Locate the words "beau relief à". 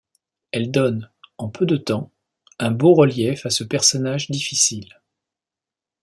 2.75-3.51